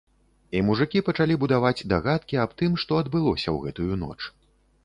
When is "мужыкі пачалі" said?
0.69-1.37